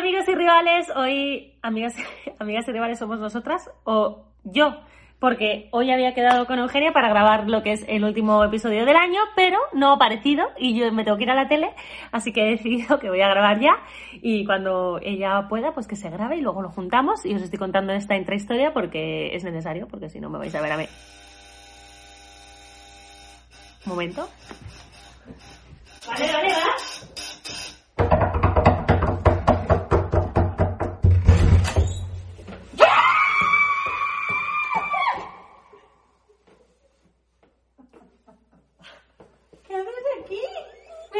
[0.00, 0.86] Amigos y rivales?
[0.96, 1.94] Hoy, amigas,
[2.38, 4.80] amigas y rivales, somos nosotras o yo,
[5.18, 8.96] porque hoy había quedado con Eugenia para grabar lo que es el último episodio del
[8.96, 11.74] año, pero no ha aparecido y yo me tengo que ir a la tele,
[12.12, 13.76] así que he decidido que voy a grabar ya
[14.22, 17.58] y cuando ella pueda, pues que se grabe y luego lo juntamos y os estoy
[17.58, 20.86] contando esta intrahistoria porque es necesario, porque si no me vais a ver a mí.
[23.84, 24.26] Momento.
[26.08, 26.69] Vale, vale, va.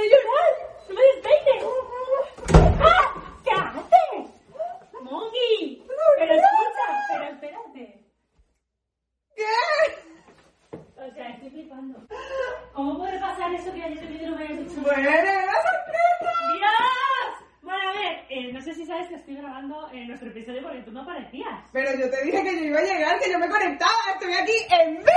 [0.01, 0.53] ¡Voy a llorar!
[0.89, 1.61] ¡No me despeines!
[2.81, 3.07] ¡Ah!
[3.45, 4.31] ¿Qué haces?
[5.03, 5.85] ¡Mongi!
[6.17, 7.85] Pero escucha, pero espérate.
[9.37, 9.45] ¿Qué?
[10.73, 11.99] O sea, estoy flipando.
[12.73, 14.81] ¿Cómo puede pasar eso que ayer te no me hayas dicho?
[14.81, 16.33] Bueno, era sorpresa.
[16.55, 17.33] ¡Dios!
[17.61, 20.81] Bueno, a ver, eh, no sé si sabes que estoy grabando eh, nuestro episodio porque
[20.81, 21.61] tú no aparecías.
[21.75, 23.93] Pero yo te dije que yo iba a llegar, que yo me conectaba.
[24.15, 25.11] Estoy aquí en vivo.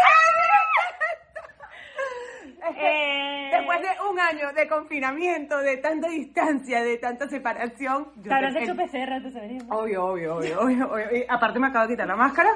[2.75, 8.11] Eh, Después de un año de confinamiento, de tanta distancia, de tanta separación.
[8.15, 9.75] yo Te habrás hecho PCR venir, ¿no?
[9.79, 11.17] Obvio, obvio, obvio, obvio, obvio.
[11.17, 12.49] Y aparte me acabo de quitar la máscara.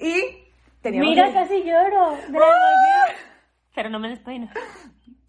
[0.00, 0.44] Y
[0.82, 3.16] teníamos Mira, que- casi lloro de la emoción.
[3.74, 4.48] Pero no me despeino.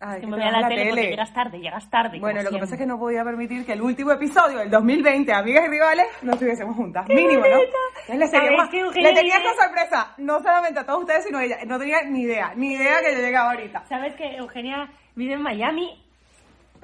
[0.02, 2.19] Ay, Que que me voy a vas la, tele, porque llegas tarde, llegas tarde.
[2.19, 2.78] Bueno, lo que pasa es siempre.
[2.86, 6.75] que no podía permitir que el último episodio del 2020, amigas y rivales, no estuviésemos
[6.75, 7.06] juntas.
[7.09, 7.50] Mínimo, ¿no?
[7.57, 7.78] bonito!
[8.07, 9.09] Entonces le, ¿Sabes teníamos- qué, Eugenia?
[9.09, 11.57] le tenía esta sorpresa, no solamente a todos ustedes, sino a ella.
[11.68, 13.84] No tenía ni idea, ni idea que yo llegaba ahorita.
[13.90, 16.06] ¿Sabes que Eugenia vive en Miami?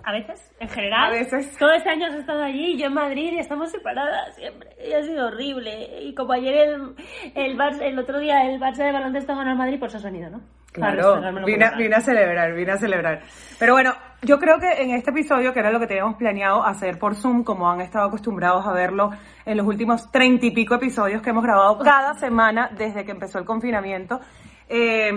[0.04, 1.06] A veces, en general.
[1.06, 1.58] A veces.
[1.58, 4.70] Todo este año has estado allí y yo en Madrid y estamos separadas siempre.
[4.86, 6.04] Y ha sido horrible.
[6.04, 6.96] Y como ayer el,
[7.34, 10.30] el, Bar- el otro día el Barça de baloncesto ganó al Madrid, pues has venido,
[10.30, 10.42] ¿no?
[10.76, 13.22] Claro, vine, a celebrar, vine a celebrar.
[13.58, 17.00] Pero bueno, yo creo que en este episodio, que era lo que teníamos planeado hacer
[17.00, 19.12] por Zoom, como han estado acostumbrados a verlo
[19.46, 23.40] en los últimos treinta y pico episodios que hemos grabado cada semana desde que empezó
[23.40, 24.20] el confinamiento,
[24.68, 25.12] eh,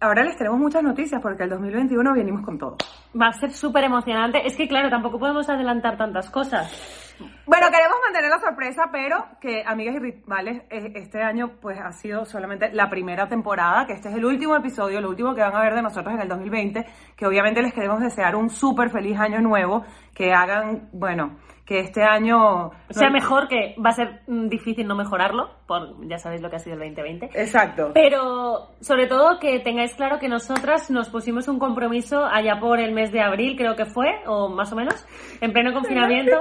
[0.00, 2.76] ahora les tenemos muchas noticias porque el 2021 venimos con todo.
[3.20, 4.46] Va a ser súper emocionante.
[4.46, 7.03] Es que, claro, tampoco podemos adelantar tantas cosas.
[7.46, 11.92] Bueno, queremos mantener la sorpresa, pero que, amigas y rivales, eh, este año pues ha
[11.92, 15.54] sido solamente la primera temporada, que este es el último episodio, lo último que van
[15.54, 16.86] a ver de nosotros en el 2020,
[17.16, 22.02] que obviamente les queremos desear un súper feliz año nuevo, que hagan, bueno, que este
[22.02, 22.70] año...
[22.90, 26.56] Sea mejor, que va a ser mm, difícil no mejorarlo, por ya sabéis lo que
[26.56, 27.30] ha sido el 2020.
[27.34, 27.90] Exacto.
[27.94, 32.92] Pero sobre todo que tengáis claro que nosotras nos pusimos un compromiso allá por el
[32.92, 35.06] mes de abril, creo que fue, o más o menos,
[35.40, 36.36] en pleno confinamiento,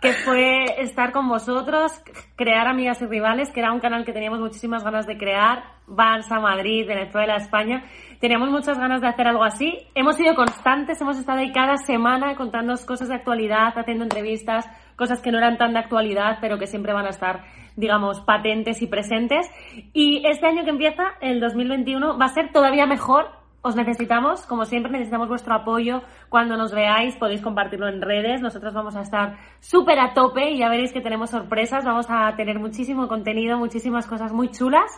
[0.00, 1.92] que fue estar con vosotros,
[2.36, 6.40] crear Amigas y Rivales, que era un canal que teníamos muchísimas ganas de crear, Barça,
[6.40, 7.84] Madrid, Venezuela, España.
[8.20, 9.86] Teníamos muchas ganas de hacer algo así.
[9.94, 15.20] Hemos sido constantes, hemos estado ahí cada semana contándoos cosas de actualidad, haciendo entrevistas, cosas
[15.20, 17.44] que no eran tan de actualidad, pero que siempre van a estar,
[17.76, 19.46] digamos, patentes y presentes.
[19.92, 23.43] Y este año que empieza, el 2021, va a ser todavía mejor.
[23.66, 26.02] Os necesitamos, como siempre, necesitamos vuestro apoyo.
[26.28, 28.42] Cuando nos veáis, podéis compartirlo en redes.
[28.42, 31.82] Nosotros vamos a estar súper a tope y ya veréis que tenemos sorpresas.
[31.82, 34.90] Vamos a tener muchísimo contenido, muchísimas cosas muy chulas.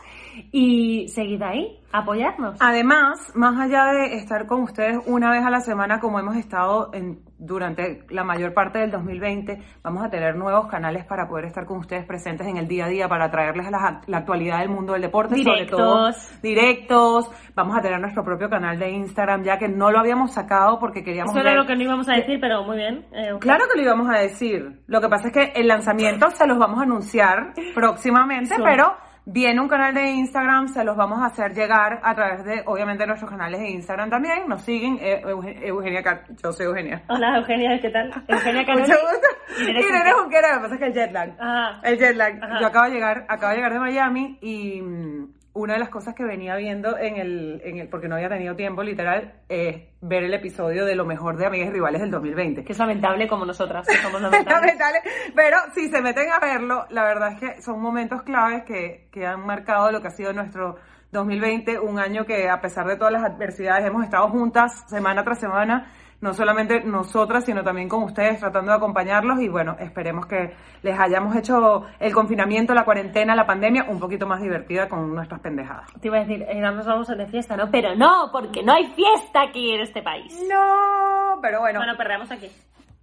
[0.51, 2.57] Y seguid ahí, apoyarnos.
[2.59, 6.91] Además, más allá de estar con ustedes una vez a la semana, como hemos estado
[6.93, 11.65] en, durante la mayor parte del 2020, vamos a tener nuevos canales para poder estar
[11.65, 14.93] con ustedes presentes en el día a día, para traerles la, la actualidad del mundo
[14.95, 16.41] del deporte, sobre todo Directos.
[16.43, 17.31] directos.
[17.55, 21.03] Vamos a tener nuestro propio canal de Instagram, ya que no lo habíamos sacado porque
[21.03, 23.05] queríamos Eso era lo que no íbamos a decir, pero muy bien.
[23.13, 24.81] eh, Claro que lo íbamos a decir.
[24.87, 28.63] Lo que pasa es que el lanzamiento se los vamos a anunciar próximamente, Sí.
[28.65, 28.95] pero
[29.29, 33.07] viene un canal de Instagram, se los vamos a hacer llegar a través de, obviamente,
[33.07, 34.47] nuestros canales de Instagram también.
[34.49, 37.03] Nos siguen, eh, Euge- Eugenia, Car- yo soy Eugenia.
[37.09, 38.11] Hola, Eugenia, ¿qué tal?
[38.29, 38.91] Eugenia Mucho Canoli.
[38.93, 39.29] gusto.
[39.59, 40.49] Y Irene Junquera.
[40.51, 41.31] Lo que pasa es que el jet lag.
[41.41, 41.81] Ah.
[41.83, 42.39] El jet lag.
[42.43, 42.61] Ajá.
[42.61, 46.15] Yo acabo de llegar, acabo de llegar de Miami y mm, una de las cosas
[46.15, 50.25] que venía viendo en el, en el, porque no había tenido tiempo literal, es ver
[50.25, 52.63] el episodio de lo mejor de Amigas y Rivales del 2020.
[52.63, 54.63] Que es lamentable como nosotras, que somos lamentables.
[54.63, 54.99] Lamentable.
[55.35, 59.27] Pero si se meten a verlo, la verdad es que son momentos claves que, que
[59.27, 60.77] han marcado lo que ha sido nuestro
[61.13, 65.41] 2020, un año que a pesar de todas las adversidades hemos estado juntas semana tras
[65.41, 65.91] semana,
[66.21, 70.99] no solamente nosotras, sino también con ustedes tratando de acompañarlos y bueno, esperemos que les
[70.99, 75.93] hayamos hecho el confinamiento, la cuarentena, la pandemia un poquito más divertida con nuestras pendejadas.
[76.01, 77.71] Te iba a decir, eh, nos vamos a de fiesta, ¿no?
[77.71, 80.39] Pero no, porque no hay fiesta aquí en este país.
[80.49, 81.81] No, pero bueno.
[81.81, 82.51] Bueno, perreamos aquí.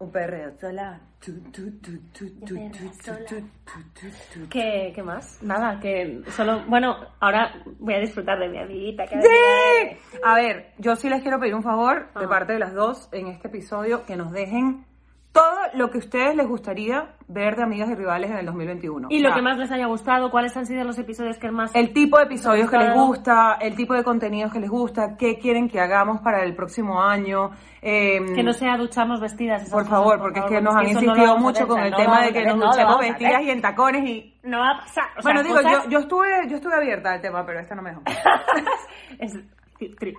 [0.03, 0.99] Un perreo sola.
[1.23, 3.25] Tu, tu, tu, tu, tu, perreo tu, tu, sola.
[3.25, 4.49] tu, tu, tu, tu.
[4.49, 5.41] ¿Qué, ¿Qué más?
[5.41, 6.61] Nada, que solo...
[6.67, 9.05] Bueno, ahora voy a disfrutar de mi amiguita.
[9.07, 10.17] Que ¡Sí!
[10.23, 12.29] A ver, yo sí les quiero pedir un favor de Ah.
[12.29, 14.85] parte de las dos en este episodio que nos dejen
[15.33, 19.07] todo lo que a ustedes les gustaría ver de Amigas y Rivales en el 2021.
[19.09, 21.73] Y lo que más les haya gustado, ¿cuáles han sido los episodios que más...
[21.75, 25.39] El tipo de episodios que les gusta, el tipo de contenidos que les gusta, qué
[25.39, 27.49] quieren que hagamos para el próximo año.
[27.81, 29.63] eh, Que no sea ducharnos vestidas.
[29.71, 32.21] por cosas, favor, porque es que nos han no insistido mucho con el no tema
[32.21, 34.39] de que nos duchemos vestidas y en tacones y...
[34.43, 35.05] No va a pasar.
[35.17, 37.73] o sea, bueno, digo, cosas- yo, yo estuve yo estuve abierta al tema, pero esta
[37.73, 38.03] no me dejó.
[39.19, 39.33] es
[39.79, 40.15] tri-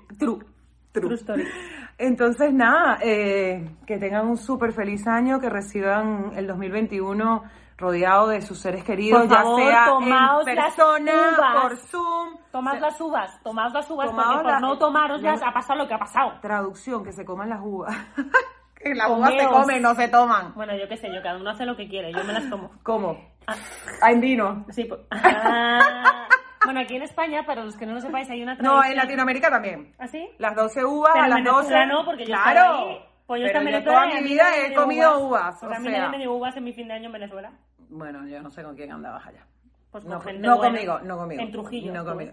[0.95, 1.09] true.
[1.09, 1.45] True story.
[1.99, 7.43] Entonces, nada, eh, que tengan un súper feliz año, que reciban el 2021
[7.77, 11.63] rodeado de sus seres queridos, Por ya sea tomaos en las persona, uvas.
[11.63, 12.37] por Zoom.
[12.53, 15.81] Tomad Se- las uvas, tomad las uvas, Tomaos porque por no tomaroslas la- ha pasado
[15.81, 16.39] lo que ha pasado.
[16.41, 17.97] Traducción, que se coman las uvas.
[18.77, 20.55] que las uvas se comen, no se toman.
[20.55, 22.71] Bueno, yo qué sé, yo cada uno hace lo que quiere, yo me las tomo.
[22.85, 23.19] ¿Cómo?
[23.47, 23.55] Ah,
[24.03, 24.65] Ah, en vino.
[24.71, 26.24] sí, pues- Ah.
[26.65, 28.91] Bueno, aquí en España, para los que no lo sepáis, hay una No, tradición...
[28.91, 29.93] en Latinoamérica también.
[29.99, 30.29] ¿Ah, sí?
[30.39, 31.57] Las 12 uvas Pero a las 12.
[31.73, 32.75] Venezuela no, porque yo claro.
[32.89, 32.99] ahí.
[33.27, 35.57] Pues yo pero estaba en yo Venezuela toda mi vida he comido uvas.
[35.61, 37.53] Porque O a mí nadie me dio uvas en mi fin de año en Venezuela.
[37.89, 39.47] bueno, yo no sé con quién andabas allá.
[39.91, 40.73] Pues con No, gente no buena.
[40.75, 41.43] conmigo, no conmigo.
[41.43, 41.93] En Trujillo.
[41.93, 42.33] No conmigo.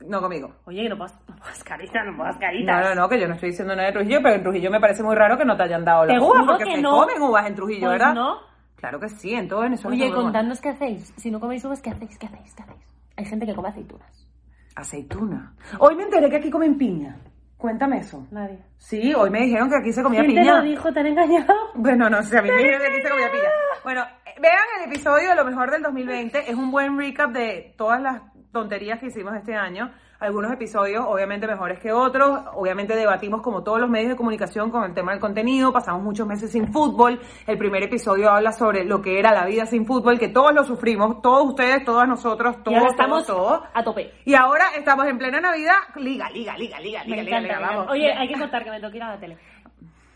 [0.00, 0.52] No conmigo.
[0.66, 2.84] Oye, no puedas, no puedas caritas, no No, caritas.
[2.84, 5.02] no, no, que yo no estoy diciendo nada de Trujillo, pero en Trujillo me parece
[5.02, 6.90] muy raro que no te hayan dado las uvas, porque que se no.
[6.90, 8.14] comen uvas en Trujillo, Pues ¿verdad?
[8.14, 8.38] no.
[8.76, 9.94] Claro que sí, en todo Venezuela.
[9.96, 11.12] Oye, contadnos qué hacéis.
[11.16, 12.18] Si no coméis uvas, ¿qué hacéis?
[12.18, 12.54] ¿Qué hacéis?
[12.54, 12.93] ¿Qué hacéis?
[13.16, 14.28] Hay gente que come aceitunas.
[14.76, 15.54] Aceituna.
[15.78, 17.16] Hoy me enteré que aquí comen piña.
[17.56, 18.26] Cuéntame eso.
[18.30, 18.58] Nadie.
[18.76, 20.58] Sí, hoy me dijeron que aquí se comía ¿Quién te piña.
[20.58, 20.92] lo dijo?
[20.92, 21.54] ¿Te han engañado?
[21.74, 23.48] Bueno, no sé, a mí me dijeron que aquí se comía piña.
[23.84, 26.50] Bueno, eh, vean el episodio de lo mejor del 2020.
[26.50, 28.20] Es un buen recap de todas las
[28.52, 29.90] tonterías que hicimos este año.
[30.20, 32.40] Algunos episodios, obviamente, mejores que otros.
[32.54, 35.72] Obviamente, debatimos como todos los medios de comunicación con el tema del contenido.
[35.72, 37.20] Pasamos muchos meses sin fútbol.
[37.46, 40.64] El primer episodio habla sobre lo que era la vida sin fútbol, que todos lo
[40.64, 41.20] sufrimos.
[41.20, 43.68] Todos ustedes, todas nosotros, y todos, ahora estamos todos, todos.
[43.74, 44.12] a tope.
[44.24, 45.74] Y ahora estamos en plena Navidad.
[45.96, 47.76] Liga, liga, liga, liga, Me liga, liga, encanta, liga, me encanta.
[47.76, 47.92] vamos.
[47.92, 49.36] Oye, hay que contar que me tengo que ir a la tele.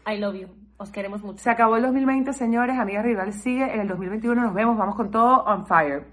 [0.07, 0.49] I love you.
[0.79, 1.39] Os queremos mucho.
[1.39, 2.79] Se acabó el 2020, señores.
[2.79, 3.65] Amigas Rivales sigue.
[3.65, 4.79] En el 2021 nos vemos.
[4.79, 6.07] Vamos con todo on fire.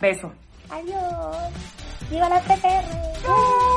[0.00, 0.32] Beso.
[0.70, 1.87] Adiós.
[2.10, 3.67] ¡Viva la PPR!